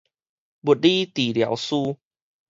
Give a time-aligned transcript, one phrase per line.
[0.03, 0.09] 物理治
[1.33, 1.99] 療師